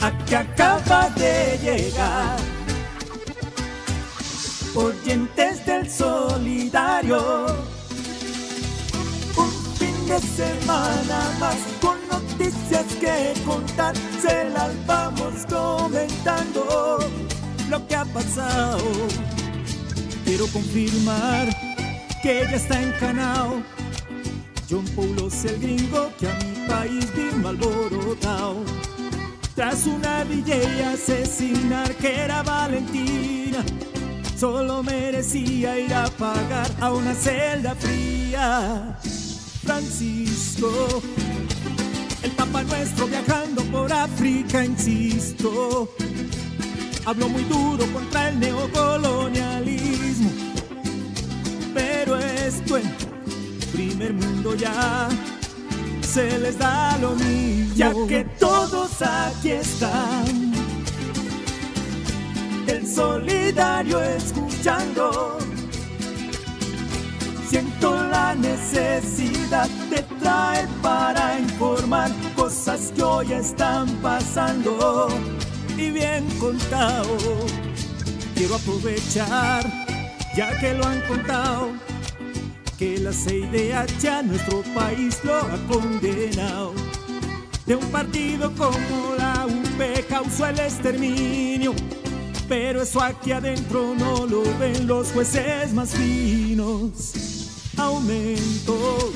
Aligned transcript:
la 0.00 0.10
que 0.24 0.36
acaba 0.36 1.10
de 1.10 1.58
llegar. 1.62 2.36
Oyentes 4.74 5.66
del 5.66 5.90
solidario, 5.90 7.46
un 9.36 9.50
fin 9.78 10.06
de 10.06 10.20
semana 10.20 11.18
más 11.38 11.58
con 11.80 11.98
noticias 12.08 12.86
que 13.00 13.34
contar, 13.44 13.94
se 14.22 14.48
las 14.50 14.86
vamos 14.86 15.34
comentando 15.48 16.98
lo 17.68 17.86
que 17.86 17.96
ha 17.96 18.04
pasado. 18.04 18.84
Quiero 20.24 20.46
confirmar 20.48 21.48
que 22.22 22.46
ya 22.48 22.56
está 22.56 22.80
encanao. 22.80 23.62
John 24.70 24.84
Paulos 24.94 25.44
el 25.44 25.58
gringo 25.58 26.12
que 26.16 26.28
a 26.28 26.38
mi 26.38 26.68
país 26.68 27.06
vino 27.16 27.48
alborotado. 27.48 28.59
Tras 29.60 29.86
una 29.86 30.24
DJ 30.24 30.86
asesinar 30.86 31.94
que 31.96 32.22
era 32.22 32.42
Valentina, 32.42 33.62
solo 34.34 34.82
merecía 34.82 35.78
ir 35.78 35.92
a 35.92 36.06
pagar 36.06 36.66
a 36.80 36.90
una 36.90 37.14
celda 37.14 37.74
fría. 37.74 38.98
Francisco, 39.62 41.02
el 42.22 42.30
Papa 42.30 42.62
nuestro 42.62 43.06
viajando 43.06 43.62
por 43.64 43.92
África, 43.92 44.64
insisto, 44.64 45.92
habló 47.04 47.28
muy 47.28 47.44
duro 47.44 47.84
contra 47.92 48.30
el 48.30 48.40
neocolonialismo, 48.40 50.30
pero 51.74 52.16
esto 52.16 52.78
en 52.78 52.90
primer 53.72 54.14
mundo 54.14 54.54
ya 54.54 55.10
se 56.00 56.38
les 56.38 56.58
da 56.58 56.96
lo 56.96 57.10
mismo, 57.10 58.06
que 58.06 58.24
todos 59.00 59.08
aquí 59.08 59.50
están. 59.50 60.52
El 62.66 62.86
solidario 62.86 64.00
escuchando. 64.00 65.38
Siento 67.48 68.04
la 68.04 68.34
necesidad 68.34 69.68
de 69.90 70.02
traer 70.20 70.68
para 70.82 71.38
informar 71.40 72.10
cosas 72.36 72.92
que 72.94 73.02
hoy 73.02 73.32
están 73.32 73.88
pasando 74.02 75.08
y 75.76 75.90
bien 75.90 76.24
contado. 76.38 77.16
Quiero 78.34 78.54
aprovechar, 78.54 79.66
ya 80.36 80.56
que 80.60 80.74
lo 80.74 80.86
han 80.86 81.00
contado, 81.08 81.72
que 82.78 82.98
la 82.98 83.12
CIDH 83.12 84.08
a 84.08 84.22
nuestro 84.22 84.62
país 84.74 85.18
lo 85.24 85.36
ha 85.36 85.58
condenado. 85.68 86.79
De 87.70 87.76
un 87.76 87.86
partido 87.92 88.52
como 88.56 89.14
la 89.16 89.46
UP 89.46 90.08
causó 90.08 90.44
el 90.44 90.58
exterminio, 90.58 91.72
pero 92.48 92.82
eso 92.82 93.00
aquí 93.00 93.30
adentro 93.30 93.94
no 93.96 94.26
lo 94.26 94.42
ven 94.58 94.88
los 94.88 95.12
jueces 95.12 95.72
más 95.72 95.90
finos. 95.90 97.12
Aumento. 97.76 99.12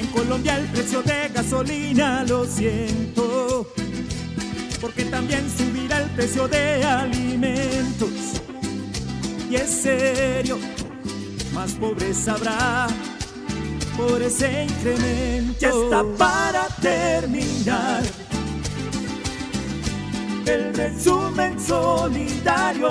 En 0.00 0.06
Colombia 0.08 0.58
el 0.58 0.66
precio 0.66 1.00
de 1.04 1.28
gasolina 1.32 2.24
lo 2.24 2.44
siento, 2.44 3.72
porque 4.80 5.04
también 5.04 5.48
subirá 5.48 5.98
el 6.02 6.10
precio 6.10 6.48
de 6.48 6.82
alimentos. 6.82 8.10
Y 9.48 9.54
es 9.54 9.70
serio 9.70 10.58
más 11.54 11.70
pobreza 11.74 12.32
habrá 12.32 12.88
por 13.98 14.22
ese 14.22 14.64
incremento. 14.64 15.58
Ya 15.58 15.70
está 15.70 16.04
para 16.16 16.68
terminar 16.80 18.02
el 20.46 20.72
resumen 20.72 21.58
solidario 21.60 22.88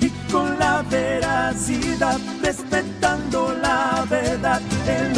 y 0.00 0.10
con 0.30 0.58
la 0.58 0.82
veracidad, 0.82 2.20
respetando 2.42 3.54
la 3.54 4.04
verdad 4.08 4.60
en 4.86 5.17